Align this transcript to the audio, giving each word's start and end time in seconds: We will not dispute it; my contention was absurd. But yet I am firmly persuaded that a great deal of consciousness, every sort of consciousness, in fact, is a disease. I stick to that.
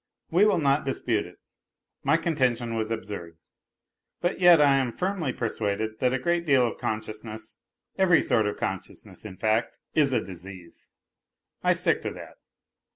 We 0.31 0.45
will 0.45 0.57
not 0.57 0.83
dispute 0.83 1.27
it; 1.27 1.35
my 2.03 2.17
contention 2.17 2.73
was 2.73 2.89
absurd. 2.89 3.37
But 4.19 4.39
yet 4.39 4.59
I 4.59 4.77
am 4.77 4.91
firmly 4.93 5.31
persuaded 5.31 5.99
that 5.99 6.11
a 6.11 6.17
great 6.17 6.43
deal 6.43 6.65
of 6.65 6.79
consciousness, 6.79 7.59
every 7.99 8.23
sort 8.23 8.47
of 8.47 8.57
consciousness, 8.57 9.25
in 9.25 9.37
fact, 9.37 9.77
is 9.93 10.11
a 10.11 10.19
disease. 10.19 10.93
I 11.63 11.73
stick 11.73 12.01
to 12.01 12.09
that. 12.13 12.37